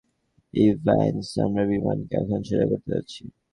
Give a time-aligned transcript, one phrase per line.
[0.53, 3.21] Evans, আমরা বিমানকে এখন সোজা করতে যাচ্ছি।